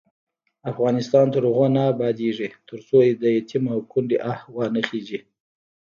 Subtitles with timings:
[0.71, 5.19] افغانستان تر هغو نه ابادیږي، ترڅو د یتیم او کونډې آه وانه خیژي.